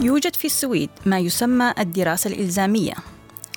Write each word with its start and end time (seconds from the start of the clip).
يوجد 0.00 0.36
في 0.36 0.44
السويد 0.44 0.90
ما 1.06 1.18
يسمى 1.18 1.74
الدراسة 1.78 2.30
الإلزامية 2.30 2.94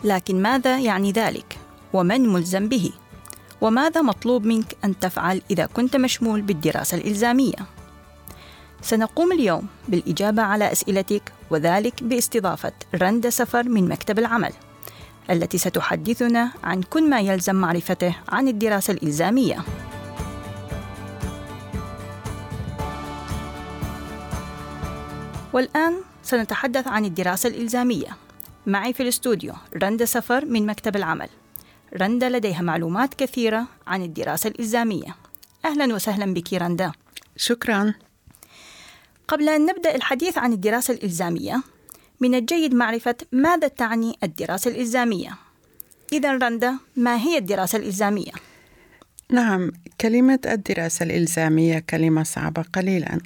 لكن 0.03 0.41
ماذا 0.41 0.79
يعني 0.79 1.11
ذلك؟ 1.11 1.57
ومن 1.93 2.29
ملزم 2.29 2.67
به؟ 2.67 2.91
وماذا 3.61 4.01
مطلوب 4.01 4.45
منك 4.45 4.75
أن 4.85 4.99
تفعل 4.99 5.41
إذا 5.51 5.65
كنت 5.65 5.95
مشمول 5.95 6.41
بالدراسة 6.41 6.97
الإلزامية؟ 6.97 7.55
سنقوم 8.81 9.31
اليوم 9.31 9.67
بالإجابة 9.87 10.41
على 10.41 10.71
أسئلتك 10.71 11.31
وذلك 11.49 12.03
باستضافة 12.03 12.73
رندا 12.95 13.29
سفر 13.29 13.69
من 13.69 13.89
مكتب 13.89 14.19
العمل 14.19 14.53
التي 15.29 15.57
ستحدثنا 15.57 16.51
عن 16.63 16.81
كل 16.81 17.09
ما 17.09 17.19
يلزم 17.19 17.55
معرفته 17.55 18.15
عن 18.29 18.47
الدراسة 18.47 18.93
الإلزامية. 18.93 19.59
والآن 25.53 25.93
سنتحدث 26.23 26.87
عن 26.87 27.05
الدراسة 27.05 27.49
الإلزامية. 27.49 28.17
معي 28.65 28.93
في 28.93 29.03
الاستوديو 29.03 29.53
رندا 29.83 30.05
سفر 30.05 30.45
من 30.45 30.65
مكتب 30.65 30.95
العمل. 30.95 31.29
رندا 32.01 32.29
لديها 32.29 32.61
معلومات 32.61 33.13
كثيرة 33.13 33.67
عن 33.87 34.03
الدراسة 34.03 34.47
الإلزامية. 34.47 35.15
أهلا 35.65 35.95
وسهلا 35.95 36.33
بك 36.33 36.53
رندا. 36.53 36.91
شكرا. 37.37 37.93
قبل 39.27 39.49
أن 39.49 39.65
نبدأ 39.65 39.95
الحديث 39.95 40.37
عن 40.37 40.53
الدراسة 40.53 40.93
الإلزامية، 40.93 41.63
من 42.19 42.35
الجيد 42.35 42.73
معرفة 42.73 43.15
ماذا 43.31 43.67
تعني 43.67 44.17
الدراسة 44.23 44.71
الإلزامية. 44.71 45.37
إذا 46.13 46.31
رندا، 46.31 46.77
ما 46.95 47.17
هي 47.17 47.37
الدراسة 47.37 47.77
الإلزامية؟ 47.77 48.31
نعم، 49.33 49.71
كلمة 50.01 50.39
الدراسة 50.45 51.03
الإلزامية 51.03 51.79
كلمة 51.79 52.23
صعبة 52.23 52.61
قليلا. 52.61 53.19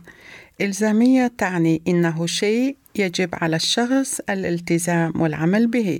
إلزامية 0.61 1.31
تعني 1.37 1.81
إنه 1.87 2.25
شيء 2.25 2.77
يجب 2.95 3.29
على 3.33 3.55
الشخص 3.55 4.19
الالتزام 4.29 5.21
والعمل 5.21 5.67
به. 5.67 5.99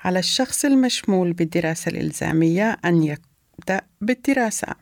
على 0.00 0.18
الشخص 0.18 0.64
المشمول 0.64 1.32
بالدراسة 1.32 1.88
الإلزامية 1.88 2.78
أن 2.84 3.02
يبدأ 3.02 3.80
بالدراسة. 4.00 4.74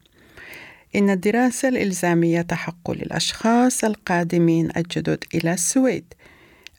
إن 0.97 1.11
الدراسة 1.11 1.69
الإلزامية 1.69 2.43
تحق 2.43 2.91
للأشخاص 2.91 3.85
القادمين 3.85 4.69
الجدد 4.77 5.25
إلى 5.35 5.53
السويد. 5.53 6.15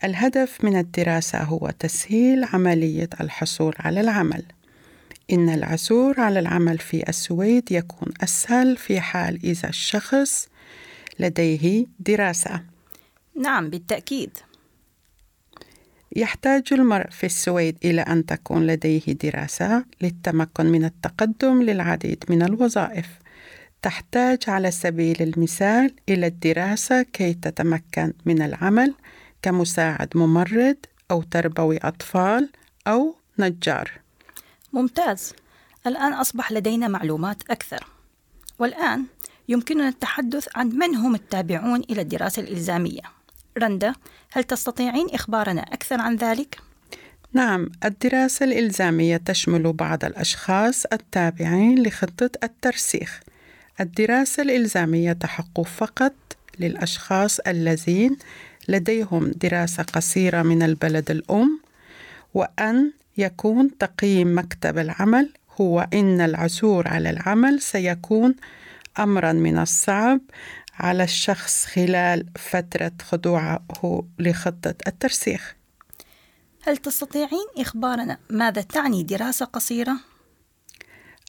الهدف 0.04 0.64
من 0.64 0.76
الدراسة 0.80 1.44
هو 1.44 1.70
تسهيل 1.80 2.44
عملية 2.44 3.10
الحصول 3.22 3.74
على 3.80 4.02
العمل. 4.02 4.44
إن 5.32 5.50
العثور 5.50 6.20
على 6.20 6.40
العمل 6.40 6.78
في 6.78 7.10
السويد 7.10 7.72
يكون 7.72 8.14
أسهل 8.24 8.78
في 8.78 9.02
حال 9.02 9.40
إذا 9.44 9.70
الشخص 9.70 10.48
لديه 11.20 11.86
دراسة. 12.00 12.64
نعم 13.42 13.70
بالتأكيد. 13.70 14.30
يحتاج 16.16 16.64
المرء 16.72 17.10
في 17.10 17.26
السويد 17.26 17.78
إلى 17.86 18.02
أن 18.02 18.26
تكون 18.26 18.68
لديه 18.68 19.02
دراسة 19.06 19.86
للتمكن 20.02 20.66
من 20.66 20.86
التقدم 20.86 21.62
للعديد 21.62 22.24
من 22.30 22.42
الوظائف. 22.42 23.08
تحتاج 23.82 24.40
على 24.48 24.72
سبيل 24.72 25.22
المثال 25.22 25.94
إلى 26.10 26.28
الدراسة 26.28 27.02
كي 27.02 27.34
تتمكن 27.34 28.14
من 28.26 28.42
العمل 28.42 28.96
كمساعد 29.42 30.10
ممرض 30.16 30.76
أو 31.12 31.22
تربوي 31.22 31.78
أطفال 31.78 32.50
أو 32.88 33.16
نجار. 33.40 33.92
ممتاز. 34.74 35.34
الآن 35.88 36.14
أصبح 36.14 36.52
لدينا 36.52 36.88
معلومات 36.88 37.44
أكثر. 37.50 37.88
والآن 38.60 39.06
يمكننا 39.50 39.88
التحدث 39.88 40.48
عن 40.56 40.68
من 40.68 40.96
هم 40.96 41.16
التابعون 41.16 41.82
إلى 41.90 42.02
الدراسة 42.02 42.42
الإلزامية. 42.42 43.02
رندا، 43.58 43.94
هل 44.32 44.44
تستطيعين 44.44 45.08
إخبارنا 45.14 45.62
أكثر 45.62 46.02
عن 46.02 46.16
ذلك؟ 46.16 46.60
نعم، 47.34 47.70
الدراسة 47.86 48.44
الإلزامية 48.44 49.18
تشمل 49.18 49.74
بعض 49.74 50.06
الأشخاص 50.06 50.86
التابعين 50.86 51.84
لخطة 51.84 52.30
الترسيخ. 52.44 53.20
الدراسة 53.80 54.44
الإلزامية 54.44 55.14
تحق 55.14 55.62
فقط 55.62 56.14
للأشخاص 56.60 57.40
الذين 57.40 58.18
لديهم 58.68 59.32
دراسة 59.32 59.84
قصيرة 59.84 60.42
من 60.42 60.64
البلد 60.64 61.12
الأم 61.12 61.60
وأن 62.34 62.92
يكون 63.18 63.78
تقييم 63.78 64.38
مكتب 64.38 64.78
العمل 64.78 65.34
هو 65.62 65.88
إن 65.94 66.22
العثور 66.22 66.88
على 66.88 67.10
العمل 67.10 67.62
سيكون 67.62 68.36
أمرا 69.00 69.34
من 69.34 69.58
الصعب 69.58 70.20
على 70.80 71.04
الشخص 71.04 71.66
خلال 71.66 72.26
فترة 72.36 72.92
خضوعه 73.02 73.64
لخطة 74.20 74.76
الترسيخ. 74.88 75.56
هل 76.64 76.78
تستطيعين 76.78 77.46
إخبارنا 77.58 78.18
ماذا 78.30 78.62
تعني 78.62 79.04
دراسة 79.04 79.46
قصيرة؟ 79.46 79.98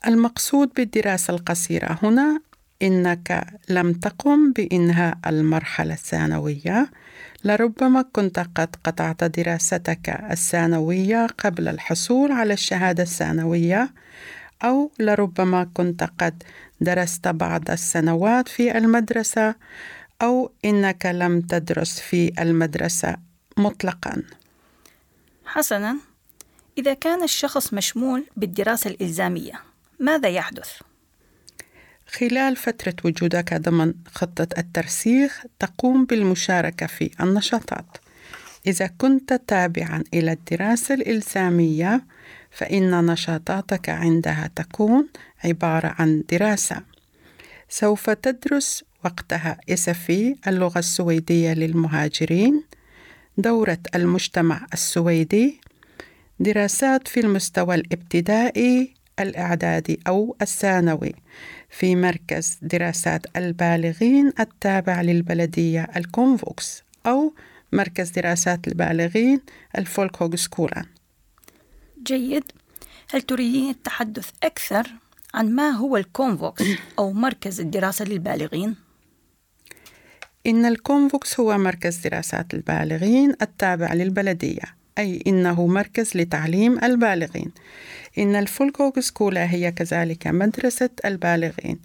المقصود 0.06 0.70
بالدراسة 0.76 1.34
القصيرة 1.34 1.98
هنا 2.02 2.41
إنك 2.82 3.46
لم 3.68 3.92
تقم 3.92 4.52
بإنهاء 4.52 5.18
المرحلة 5.26 5.94
الثانوية 5.94 6.91
لربما 7.44 8.04
كنت 8.12 8.38
قد 8.38 8.76
قطعت 8.84 9.24
دراستك 9.24 10.08
الثانوية 10.30 11.26
قبل 11.26 11.68
الحصول 11.68 12.32
على 12.32 12.52
الشهادة 12.52 13.02
الثانوية 13.02 13.91
أو 14.64 14.91
لربما 14.98 15.70
كنت 15.74 16.08
قد 16.18 16.42
درست 16.80 17.28
بعض 17.28 17.70
السنوات 17.70 18.48
في 18.48 18.78
المدرسة 18.78 19.54
أو 20.22 20.52
إنك 20.64 21.06
لم 21.06 21.41
تدرس 21.41 22.00
في 22.00 22.32
المدرسة 22.42 23.16
مطلقا 23.56 24.22
حسنا 25.44 25.97
إذا 26.78 26.94
كان 26.94 27.22
الشخص 27.22 27.74
مشمول 27.74 28.24
بالدراسة 28.36 28.91
الإلزامية 28.91 29.52
ماذا 29.98 30.28
يحدث؟ 30.28 30.70
خلال 32.12 32.56
فترة 32.56 32.94
وجودك 33.04 33.54
ضمن 33.54 33.94
خطة 34.06 34.48
الترسيخ 34.59 35.44
تقوم 35.59 36.04
بالمشاركة 36.04 36.87
في 36.87 37.10
النشاطات. 37.21 37.97
إذا 38.66 38.87
كنت 38.87 39.32
تابعا 39.47 40.04
إلى 40.15 40.32
الدراسة 40.32 40.94
الإلزامية 40.94 42.04
فإن 42.50 43.06
نشاطاتك 43.06 43.88
عندها 43.88 44.50
تكون 44.56 45.09
عبارة 45.44 45.94
عن 45.98 46.25
دراسة. 46.31 46.82
سوف 47.69 48.10
تدرس 48.10 48.84
وقتها 49.04 49.59
إسفي 49.69 50.37
اللغة 50.47 50.78
السويدية 50.78 51.53
للمهاجرين، 51.53 52.65
دورة 53.38 53.78
المجتمع 53.94 54.66
السويدي، 54.72 55.60
دراسات 56.41 57.09
في 57.09 57.21
المستوى 57.21 57.75
الابتدائي 57.75 58.94
الإعدادي 59.21 60.00
أو 60.06 60.37
الثانوي 60.42 61.15
في 61.70 61.97
مركز 61.97 62.58
دراسات 62.62 63.36
البالغين 63.36 64.32
التابع 64.41 65.00
للبلدية 65.00 65.88
الكونفوكس 65.97 66.82
أو 67.06 67.34
مركز 67.72 68.10
دراسات 68.10 68.69
البالغين 68.69 69.41
ال 69.78 70.22
folkhögskolan 70.22 70.87
جيد. 72.03 72.44
هل 73.10 73.22
تريدين 73.22 73.70
التحدث 73.70 74.30
أكثر 74.42 74.86
عن 75.34 75.54
ما 75.54 75.70
هو 75.70 75.97
ال 75.97 76.06
Komvux 76.06 76.65
أو 76.98 77.12
مركز 77.12 77.60
الدراسة 77.60 78.04
للبالغين؟ 78.04 78.76
إن 80.47 80.64
ال 80.65 80.75
Komvux 80.75 81.41
هو 81.41 81.59
مركز 81.59 81.97
دراسات 81.97 82.54
البالغين 82.54 83.34
التابع 83.42 83.92
للبلدية. 83.92 84.79
أي 85.00 85.22
إنه 85.27 85.66
مركز 85.66 86.16
لتعليم 86.16 86.84
البالغين. 86.84 87.50
إن 88.19 88.37
ال 88.37 89.00
folkhögskola 89.00 89.50
هي 89.50 89.72
كذلك 89.72 90.27
مدرسة 90.27 90.91
البالغين. 91.05 91.78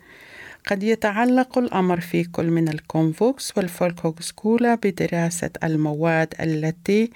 قد 0.68 0.84
يتعلق 0.84 1.58
الأمر 1.58 2.00
في 2.00 2.24
كل 2.24 2.46
من 2.46 2.68
ال 2.68 2.78
Komvux 2.78 3.38
وال 3.38 3.58
folkhögskola 3.58 4.76
بدراسة 4.76 5.50
المواد 5.64 6.34
التي 6.40 7.10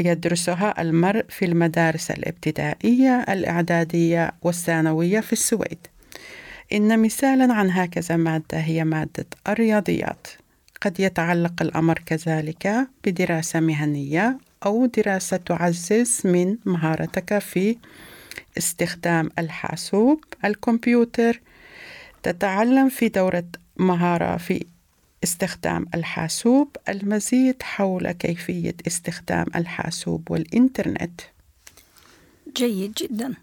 يدرسها 0.00 0.82
المرء 0.82 1.24
في 1.28 1.44
المدارس 1.44 2.10
الابتدائية 2.10 3.24
الإعدادية 3.28 4.32
والثانوية 4.42 5.20
في 5.20 5.32
السويد. 5.32 5.78
إن 6.72 7.02
مثالا 7.02 7.54
عن 7.54 7.70
هكذا 7.70 8.16
مادة 8.16 8.58
هي 8.58 8.84
مادة 8.84 9.26
الرياضيات. 9.48 10.26
قد 10.82 11.00
يتعلق 11.00 11.62
الأمر 11.62 11.98
كذلك 12.06 12.88
بدراسة 13.04 13.60
مهنية 13.60 14.38
أو 14.66 14.86
دراسة 14.86 15.36
تعزز 15.36 16.20
من 16.24 16.56
مهارتك 16.64 17.38
في 17.38 17.76
استخدام 18.58 19.30
الحاسوب 19.38 20.24
الكمبيوتر. 20.44 21.40
تتعلم 22.22 22.88
في 22.88 23.08
دورة 23.08 23.44
مهارة 23.76 24.36
في 24.36 24.64
استخدام 25.24 25.86
الحاسوب. 25.94 26.76
المزيد 26.88 27.62
حول 27.62 28.12
كيفية 28.12 28.74
استخدام 28.86 29.46
الحاسوب 29.56 30.30
والإنترنت. 30.30 31.20
جيد 32.56 32.92
جدا. 32.92 33.34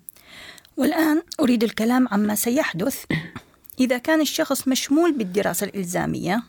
والآن 0.77 1.21
أريد 1.39 1.63
الكلام 1.63 2.07
عما 2.07 2.35
سيحدث. 2.35 3.05
إذا 3.79 3.97
كان 3.97 4.21
الشخص 4.21 4.67
مشمول 4.67 5.17
بالدراسة 5.17 5.65
الإلزامية 5.65 6.43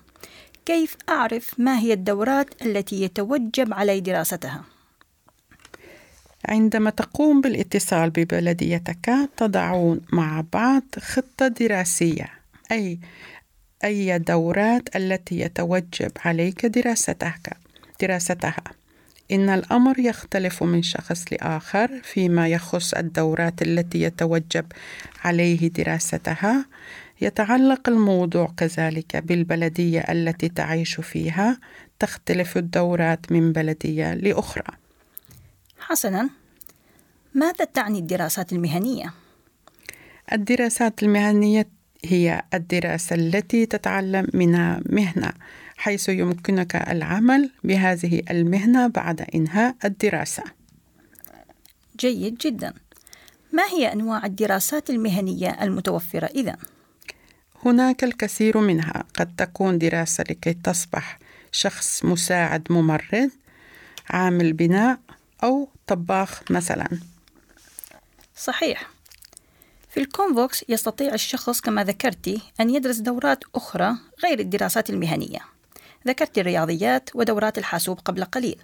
كيف 0.67 0.97
أعرف 1.09 1.61
ما 1.61 1.79
هي 1.79 1.93
الدورات 1.93 2.63
التي 2.63 3.03
يتوجب 3.03 3.75
علي 3.75 4.01
دراستها؟ 4.01 4.65
عندما 6.49 6.91
تقوم 6.91 7.41
بالاتصال 7.41 8.11
ببلديتك 8.11 9.11
تضعون 9.37 10.01
مع 10.13 10.45
بعض 10.53 10.83
خطة 10.99 11.49
دراسية 11.49 12.29
أي 12.73 12.99
أي 13.85 14.19
دورات 14.19 14.97
التي 14.97 15.41
يتوجب 15.41 16.13
عليك 16.25 16.67
دراستها 16.67 17.41
دراستها 18.01 18.80
إن 19.33 19.49
الأمر 19.49 19.99
يختلف 19.99 20.63
من 20.63 20.83
شخص 20.83 21.25
لآخر 21.33 22.01
فيما 22.03 22.49
يخص 22.49 22.95
الدورات 22.95 23.63
التي 23.63 24.03
يتوجب 24.03 24.67
عليه 25.25 25.69
دراستها. 25.69 26.65
يتعلق 27.21 27.89
الموضوع 27.89 28.55
كذلك 28.57 29.17
بالبلدية 29.17 30.01
التي 30.01 30.49
تعيش 30.49 31.01
فيها. 31.01 31.61
تختلف 31.99 32.57
الدورات 32.57 33.33
من 33.33 33.53
بلدية 33.53 34.15
لأخرى. 34.15 34.77
حسنا 35.79 36.31
ماذا 37.35 37.65
تعني 37.65 37.99
الدراسات 37.99 38.53
المهنية؟ 38.53 39.15
الدراسات 40.33 41.03
المهنية 41.03 41.67
هي 42.05 42.43
الدراسة 42.55 43.17
التي 43.17 43.67
تتعلم 43.67 44.27
منها 44.35 44.81
مهنة. 44.87 45.33
حيث 45.81 46.09
يمكنك 46.09 46.77
العمل 46.77 47.51
بهذه 47.65 48.23
المهنة 48.31 48.87
بعد 48.87 49.21
إنهاء 49.35 49.77
الدراسة. 49.85 50.45
جيد 51.99 52.39
جدا. 52.39 52.75
ما 53.53 53.63
هي 53.65 53.93
أنواع 53.93 54.27
الدراسات 54.27 54.91
المهنية 54.91 55.63
المتوفرة 55.63 56.27
إذا؟ 56.27 56.57
هناك 57.65 58.05
الكثير 58.05 58.59
منها، 58.59 59.05
قد 59.15 59.37
تكون 59.37 59.79
دراسة 59.79 60.25
لكي 60.31 60.55
تصبح 60.55 61.19
شخص 61.53 62.05
مساعد 62.05 62.73
ممرض، 62.73 63.31
عامل 64.11 64.53
بناء 64.53 64.99
أو 65.43 65.69
طباخ 65.87 66.43
مثلا. 66.51 66.89
صحيح. 68.37 68.91
في 69.91 70.01
ال 70.01 70.10
Komvux 70.10 70.65
يستطيع 70.69 71.15
الشخص 71.15 71.61
كما 71.61 71.85
ذكرتي 71.85 72.41
أن 72.61 72.71
يدرس 72.71 72.97
دورات 72.97 73.45
أخرى 73.55 73.97
غير 74.25 74.41
الدراسات 74.41 74.91
المهنية 74.91 75.60
ذكرت 76.09 76.39
الرياضيات 76.39 77.11
ودورات 77.15 77.59
الحاسوب 77.59 77.99
قبل 77.99 78.25
قليل. 78.25 78.57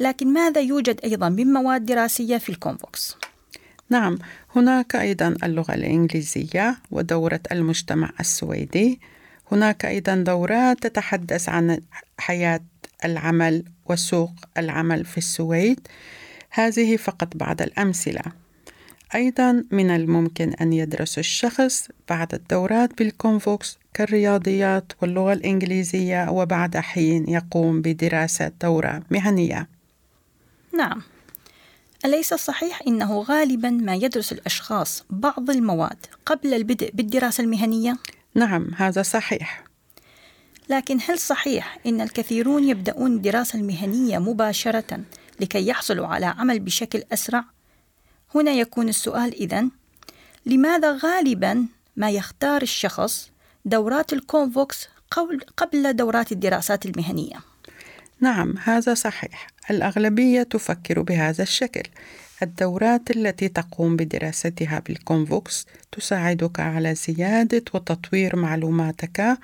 لكن 0.00 0.32
ماذا 0.32 0.60
يوجد 0.60 1.00
أيضا 1.04 1.28
من 1.28 1.46
مواد 1.46 1.86
دراسية 1.86 2.36
في 2.36 2.48
ال 2.48 2.56
Komvux؟ 2.56 3.16
نعم 3.90 4.18
هناك 4.56 4.96
أيضا 4.96 5.36
اللغة 5.42 5.74
الإنجليزية 5.74 6.76
ودورة 6.90 7.40
المجتمع 7.52 8.10
السويدي. 8.20 9.00
هناك 9.52 9.84
أيضا 9.84 10.14
دورات 10.14 10.86
تتحدث 10.86 11.48
عن 11.48 11.80
حياة 12.18 12.60
العمل 13.04 13.64
وسوق 13.86 14.32
العمل 14.58 15.04
في 15.04 15.18
السويد. 15.18 15.88
هذه 16.50 16.96
فقط 16.96 17.36
بعض 17.36 17.62
الأمثلة. 17.62 18.22
أيضا 19.14 19.64
من 19.70 19.90
الممكن 19.90 20.52
أن 20.52 20.72
يدرس 20.72 21.18
الشخص 21.18 21.88
بعض 22.08 22.34
الدورات 22.34 22.98
بالكونفوكس 22.98 23.78
كالرياضيات 23.94 24.92
واللغة 25.02 25.32
الإنجليزية 25.32 26.30
وبعد 26.30 26.76
حين 26.76 27.28
يقوم 27.28 27.82
بدراسة 27.82 28.52
دورة 28.62 29.02
مهنية 29.10 29.68
نعم 30.78 31.02
أليس 32.04 32.34
صحيح 32.34 32.82
أنه 32.86 33.20
غالبا 33.20 33.70
ما 33.70 33.94
يدرس 33.94 34.32
الأشخاص 34.32 35.04
بعض 35.10 35.50
المواد 35.50 36.06
قبل 36.26 36.54
البدء 36.54 36.90
بالدراسة 36.94 37.44
المهنية؟ 37.44 37.96
نعم 38.34 38.70
هذا 38.76 39.02
صحيح 39.02 39.64
لكن 40.68 40.98
هل 41.08 41.18
صحيح 41.18 41.78
أن 41.86 42.00
الكثيرون 42.00 42.64
يبدأون 42.64 43.12
الدراسة 43.12 43.58
المهنية 43.58 44.18
مباشرة 44.18 45.00
لكي 45.40 45.66
يحصلوا 45.66 46.06
على 46.06 46.26
عمل 46.26 46.60
بشكل 46.60 47.02
أسرع؟ 47.12 47.44
هنا 48.34 48.50
يكون 48.50 48.88
السؤال 48.88 49.34
إذن 49.34 49.70
لماذا 50.46 50.98
غالبا 51.04 51.66
ما 51.96 52.10
يختار 52.10 52.62
الشخص 52.62 53.30
دورات 53.64 54.12
ال 54.12 54.23
Komvux 54.23 54.88
قبل 55.56 55.96
دورات 55.96 56.32
الدراسات 56.32 56.86
المهنية؟ 56.86 57.36
نعم 58.20 58.54
هذا 58.64 58.94
صحيح 58.94 59.46
الأغلبية 59.70 60.42
تفكر 60.42 61.02
بهذا 61.02 61.42
الشكل 61.42 61.82
الدورات 62.42 63.10
التي 63.10 63.48
تقوم 63.48 63.96
بدراستها 63.96 64.82
بال 64.86 65.06
Komvux 65.06 65.66
تساعدك 65.92 66.60
على 66.60 66.94
زيادة 66.94 67.62
وتطوير 67.74 68.36
معلوماتك 68.36 69.38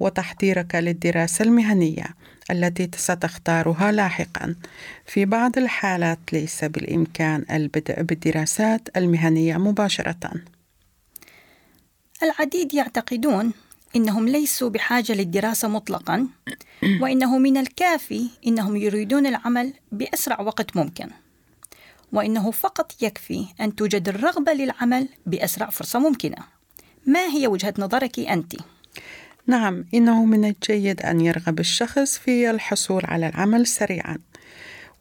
وتحضيرك 0.00 0.74
للدراسة 0.74 1.42
المهنية 1.42 2.06
التي 2.50 2.90
ستختارها 2.96 3.92
لاحقا. 3.92 4.54
في 5.06 5.24
بعض 5.24 5.58
الحالات 5.58 6.18
ليس 6.32 6.64
بالإمكان 6.64 7.44
البدء 7.50 8.02
بالدراسات 8.02 8.88
المهنية 8.96 9.56
مباشرة. 9.56 10.32
العديد 12.22 12.74
يعتقدون 12.74 13.52
إنهم 13.96 14.28
ليسوا 14.28 14.70
بحاجة 14.70 15.12
للدراسة 15.12 15.68
مطلقا 15.68 16.28
وإنه 17.00 17.38
من 17.38 17.56
الكافي 17.56 18.28
إنهم 18.46 18.76
يريدون 18.76 19.26
العمل 19.26 19.72
بأسرع 19.92 20.40
وقت 20.40 20.76
ممكن. 20.76 21.08
وإنه 22.12 22.50
فقط 22.50 23.02
يكفي 23.02 23.46
أن 23.60 23.74
توجد 23.74 24.08
الرغبة 24.08 24.52
للعمل 24.52 25.08
بأسرع 25.26 25.70
فرصة 25.70 25.98
ممكنة. 25.98 26.36
ما 27.06 27.26
هي 27.26 27.46
وجهة 27.46 27.74
نظرك 27.78 28.18
أنت؟ 28.18 28.52
نعم، 29.46 29.84
إنه 29.94 30.24
من 30.24 30.44
الجيد 30.44 31.02
أن 31.02 31.20
يرغب 31.20 31.60
الشخص 31.60 32.18
في 32.18 32.50
الحصول 32.50 33.02
على 33.04 33.28
العمل 33.28 33.66
سريعا. 33.66 34.18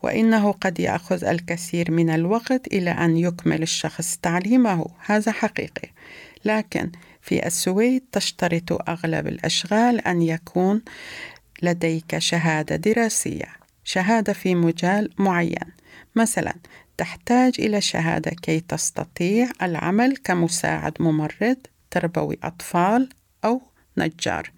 وإنه 0.03 0.51
قد 0.51 0.79
يأخذ 0.79 1.23
الكثير 1.23 1.91
من 1.91 2.09
الوقت 2.09 2.67
إلى 2.67 2.91
أن 2.91 3.17
يكمل 3.17 3.61
الشخص 3.61 4.17
تعليمه، 4.21 4.85
هذا 5.05 5.31
حقيقي. 5.31 5.89
لكن 6.45 6.91
في 7.21 7.47
السويد 7.47 8.03
تشترط 8.11 8.89
أغلب 8.89 9.27
الأشغال 9.27 10.07
أن 10.07 10.21
يكون 10.21 10.81
لديك 11.63 12.17
شهادة 12.17 12.75
دراسية، 12.75 13.55
شهادة 13.83 14.33
في 14.33 14.55
مجال 14.55 15.09
معين. 15.17 15.71
مثلا 16.15 16.53
تحتاج 17.01 17.53
إلى 17.59 17.81
شهادة 17.81 18.31
كي 18.31 18.59
تستطيع 18.59 19.50
العمل 19.62 20.18
كمساعد 20.18 20.94
ممرض 21.00 21.57
تربوي 21.92 22.38
أطفال 22.44 23.09
أو 23.45 23.62
نجار. 23.98 24.52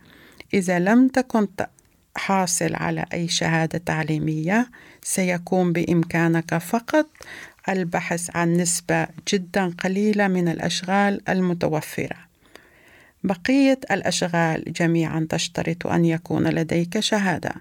إذا 0.53 0.79
لم 0.79 1.08
تكن 1.08 1.48
حاصل 2.15 2.75
على 2.75 3.06
أي 3.13 3.27
شهادة 3.27 3.77
تعليمية 3.77 4.70
سيكون 5.03 5.74
بإمكانك 5.74 6.58
فقط 6.58 7.08
البحث 7.70 8.36
عن 8.36 8.53
نسبة 8.53 9.08
جدا 9.27 9.74
قليلة 9.84 10.27
من 10.27 10.48
الأشغال 10.48 11.29
المتوفرة. 11.29 12.17
بقية 13.24 13.79
الأشغال 13.91 14.74
جميعا 14.74 15.27
تشترط 15.29 15.88
أن 15.88 16.06
يكون 16.06 16.48
لديك 16.48 17.00
شهادة. 17.00 17.53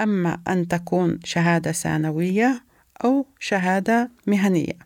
أما 0.00 0.38
أن 0.48 0.68
تكون 0.68 1.18
شهادة 1.24 1.72
ثانوية 1.72 2.71
أو 3.04 3.26
شهادة 3.40 4.10
مهنية. 4.26 4.78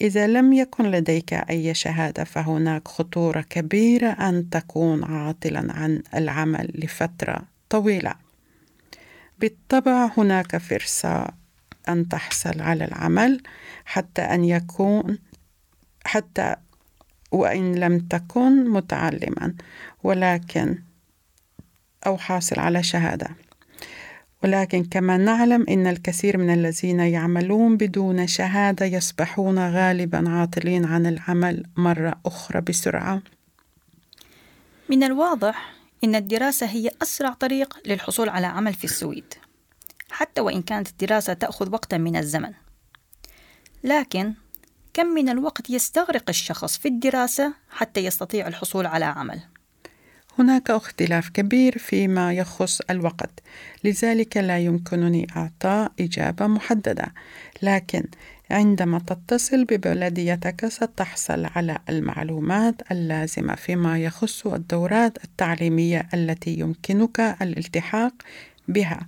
إذا 0.00 0.26
لم 0.26 0.52
يكن 0.52 0.84
لديك 0.90 1.32
أي 1.34 1.74
شهادة 1.74 2.24
فهناك 2.24 2.88
خطورة 2.88 3.40
كبيرة 3.40 4.08
أن 4.08 4.50
تكون 4.50 5.04
عاطلا 5.04 5.72
عن 5.72 6.02
العمل 6.14 6.72
لفترة 6.74 7.42
طويلة. 7.70 8.14
بالطبع 9.38 10.10
هناك 10.16 10.56
فرصة 10.56 11.28
أن 11.88 12.08
تحصل 12.08 12.60
على 12.60 12.84
العمل 12.84 13.42
حتى 13.84 14.22
أن 14.22 14.44
يكون 14.44 15.18
حتى 16.04 16.56
وإن 17.32 17.74
لم 17.74 17.98
تكن 17.98 18.70
متعلما 18.70 19.54
ولكن 20.02 20.78
أو 22.06 22.16
حاصل 22.16 22.60
على 22.60 22.82
شهادة. 22.82 23.28
ولكن 24.44 24.84
كما 24.84 25.16
نعلم 25.16 25.66
إن 25.68 25.86
الكثير 25.86 26.38
من 26.38 26.50
الذين 26.50 27.00
يعملون 27.00 27.76
بدون 27.76 28.26
شهادة 28.26 28.86
يصبحون 28.86 29.58
غالبا 29.58 30.30
عاطلين 30.30 30.84
عن 30.84 31.06
العمل 31.06 31.66
مرة 31.76 32.20
أخرى 32.26 32.60
بسرعة. 32.60 33.22
من 34.88 35.04
الواضح 35.04 35.74
إن 36.04 36.14
الدراسة 36.14 36.66
هي 36.66 36.90
أسرع 37.02 37.32
طريق 37.32 37.78
للحصول 37.86 38.28
على 38.28 38.46
عمل 38.46 38.74
في 38.74 38.84
السويد 38.84 39.34
حتى 40.10 40.40
وإن 40.40 40.62
كانت 40.62 40.88
الدراسة 40.88 41.32
تأخذ 41.32 41.72
وقتا 41.72 41.98
من 41.98 42.16
الزمن. 42.16 42.52
لكن 43.84 44.34
كم 44.94 45.06
من 45.06 45.28
الوقت 45.28 45.70
يستغرق 45.70 46.24
الشخص 46.28 46.78
في 46.78 46.88
الدراسة 46.88 47.54
حتى 47.70 48.04
يستطيع 48.04 48.48
الحصول 48.48 48.86
على 48.86 49.04
عمل؟ 49.04 49.40
هناك 50.38 50.70
اختلاف 50.70 51.28
كبير 51.28 51.78
فيما 51.78 52.32
يخص 52.32 52.80
الوقت 52.90 53.40
لذلك 53.84 54.36
لا 54.36 54.58
يمكنني 54.58 55.26
إعطاء 55.36 55.92
إجابة 56.00 56.46
محددة. 56.46 57.12
لكن 57.62 58.04
عندما 58.50 58.98
تتصل 58.98 59.64
ببلديتك 59.64 60.66
ستحصل 60.68 61.44
على 61.44 61.78
المعلومات 61.88 62.74
اللازمة 62.92 63.54
فيما 63.54 63.98
يخص 63.98 64.46
الدورات 64.46 65.24
التعليمية 65.24 66.08
التي 66.14 66.58
يمكنك 66.58 67.20
الالتحاق 67.42 68.12
بها. 68.68 69.06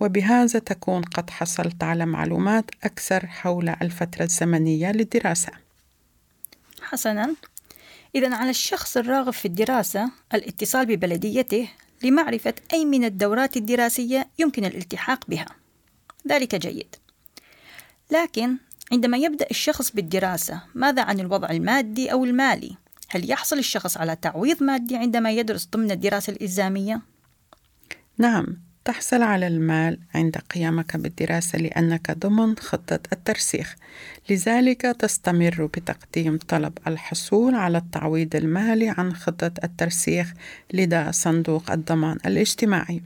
وبهذا 0.00 0.58
تكون 0.58 1.02
قد 1.02 1.30
حصلت 1.30 1.82
على 1.82 2.06
معلومات 2.06 2.64
أكثر 2.84 3.26
حول 3.26 3.68
الفترة 3.68 4.24
الزمنية 4.24 4.92
للدراسة. 4.92 5.52
حسنا. 6.82 7.34
إذا 8.14 8.34
على 8.34 8.50
الشخص 8.50 8.96
الراغب 8.96 9.32
في 9.32 9.44
الدراسة 9.44 10.10
الاتصال 10.34 10.86
ببلديته 10.86 11.68
لمعرفة 12.02 12.54
أي 12.72 12.84
من 12.84 13.04
الدورات 13.04 13.56
الدراسية 13.56 14.28
يمكن 14.38 14.64
الالتحاق 14.64 15.24
بها 15.28 15.46
ذلك 16.28 16.54
جيد 16.54 16.96
لكن 18.10 18.56
عندما 18.92 19.16
يبدأ 19.16 19.46
الشخص 19.50 19.90
بالدراسة 19.90 20.62
ماذا 20.74 21.02
عن 21.02 21.20
الوضع 21.20 21.50
المادي 21.50 22.12
أو 22.12 22.24
المالي؟ 22.24 22.76
هل 23.08 23.30
يحصل 23.30 23.58
الشخص 23.58 23.96
على 23.96 24.16
تعويض 24.16 24.62
مادي 24.62 24.96
عندما 24.96 25.30
يدرس 25.30 25.68
ضمن 25.72 25.90
الدراسة 25.90 26.30
الإلزامية؟ 26.30 27.00
نعم 28.18 28.71
تحصل 28.84 29.22
على 29.22 29.46
المال 29.46 29.98
عند 30.14 30.36
قيامك 30.36 30.96
بالدراسة 30.96 31.58
لأنك 31.58 32.10
ضمن 32.10 32.56
خطة 32.56 33.00
الترسيخ. 33.12 33.74
لذلك 34.30 34.80
تستمر 34.80 35.66
بتقديم 35.66 36.38
طلب 36.48 36.78
الحصول 36.86 37.54
على 37.54 37.78
التعويض 37.78 38.36
المالي 38.36 38.88
عن 38.88 39.14
خطة 39.14 39.52
الترسيخ 39.64 40.32
لدى 40.72 41.12
صندوق 41.12 41.70
الضمان 41.70 42.18
الاجتماعي. 42.26 43.02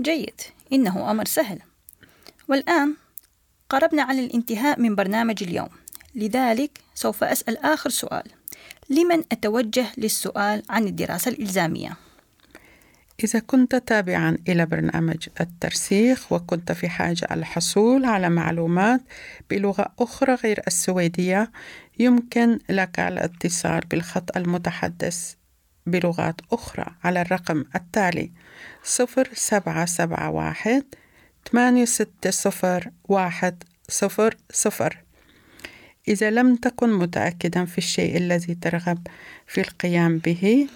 جيد. 0.00 0.40
إنه 0.72 1.10
أمر 1.10 1.24
سهل. 1.24 1.58
والآن 2.48 2.94
قربنا 3.68 4.02
على 4.02 4.24
الانتهاء 4.24 4.80
من 4.80 4.94
برنامج 4.94 5.42
اليوم. 5.42 5.68
لذلك 6.14 6.70
سوف 6.94 7.24
أسأل 7.24 7.58
آخر 7.58 7.90
سؤال. 7.90 8.24
لمن 8.90 9.24
أتوجه 9.32 9.86
للسؤال 9.96 10.62
عن 10.70 10.86
الدراسة 10.86 11.30
الإلزامية؟ 11.30 11.96
إذا 13.24 13.38
كنت 13.38 13.76
تابعا 13.76 14.36
إلى 14.48 14.66
برنامج 14.66 15.28
الترسيخ 15.40 16.32
وكنت 16.32 16.72
في 16.72 16.88
حاجة 16.88 17.28
الحصول 17.30 18.04
على 18.04 18.28
معلومات 18.28 19.00
بلغة 19.50 19.92
أخرى 19.98 20.34
غير 20.34 20.60
السويدية 20.66 21.50
يمكن 21.98 22.58
لك 22.70 23.00
الاتصال 23.00 23.80
بالخط 23.80 24.36
المتحدث 24.36 25.34
بلغات 25.86 26.40
أخرى 26.52 26.86
على 27.04 27.20
الرقم 27.20 27.64
التالي 27.74 28.32
صفر 28.82 29.28
سبعة 29.32 29.86
سبعة 29.86 30.30
واحد 30.30 30.84
ثمانية 31.50 31.84
ستة 31.84 32.30
صفر 32.30 32.90
واحد 33.04 33.64
صفر 33.88 34.36
صفر. 34.52 35.04
إذا 36.08 36.30
لم 36.30 36.56
تكن 36.56 36.92
متأكدا 36.92 37.64
في 37.64 37.78
الشيء 37.78 38.16
الذي 38.16 38.54
ترغب 38.54 39.06
في 39.46 39.60
القيام 39.60 40.18
به 40.18 40.68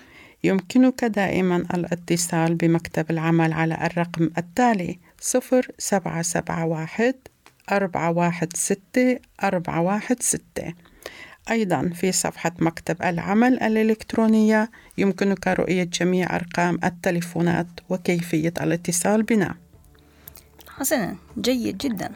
يمكنك 0.44 1.04
دائما 1.04 1.56
الاتصال 1.56 2.54
بمكتب 2.54 3.10
العمل 3.10 3.52
على 3.52 3.74
الرقم 3.86 4.30
التالي 4.38 4.98
صفر 5.20 5.70
سبعة 5.78 6.22
سبعة 6.22 6.66
واحد 6.66 7.14
أربعة 7.72 8.10
واحد 8.10 8.56
ستة 8.56 9.18
أربعة 9.42 9.80
واحد 9.80 10.22
ستة. 10.22 10.74
أيضا 11.50 11.90
في 11.94 12.12
صفحة 12.12 12.52
مكتب 12.58 13.02
العمل 13.02 13.60
الإلكترونية 13.62 14.70
يمكنك 14.98 15.48
رؤية 15.48 15.84
جميع 15.84 16.36
أرقام 16.36 16.78
التليفونات 16.84 17.66
وكيفية 17.88 18.54
الاتصال 18.60 19.22
بنا. 19.22 19.54
حسنا 20.68 21.16
جيد 21.38 21.78
جدا. 21.78 22.12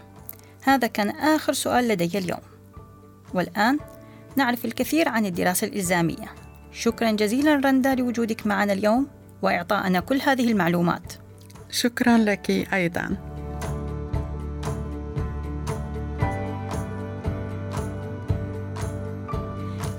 هذا 0.62 0.86
كان 0.86 1.08
آخر 1.08 1.52
سؤال 1.52 1.88
لدي 1.88 2.18
اليوم. 2.18 2.40
والآن 3.34 3.78
نعرف 4.36 4.64
الكثير 4.64 5.08
عن 5.08 5.26
الدراسة 5.26 5.66
الإلزامية. 5.66 6.41
شكرا 6.72 7.10
جزيلا 7.10 7.54
رندا 7.54 7.94
لوجودك 7.94 8.46
معنا 8.46 8.72
اليوم 8.72 9.06
وإعطائنا 9.42 10.00
كل 10.00 10.20
هذه 10.20 10.50
المعلومات. 10.50 11.12
شكرا 11.70 12.18
لك 12.18 12.50
أيضا. 12.50 13.16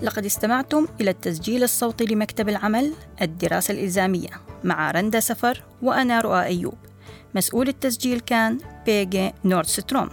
لقد 0.02 0.26
استمعتم 0.26 0.88
إلى 1.02 1.12
التسجيل 1.12 1.64
الصوتي 1.64 2.06
لمكتب 2.06 2.50
العمل 2.50 2.94
الدراسة 3.22 3.72
الإلزامية 3.72 4.30
مع 4.64 4.92
رندا 4.92 5.20
سفر 5.20 5.64
وأنا 5.82 6.22
رؤى 6.22 6.44
أيوب. 6.44 6.78
مسؤول 7.36 7.68
التسجيل 7.68 8.20
كان 8.20 8.58
بيجي 8.86 9.34
نورستروم 9.46 10.10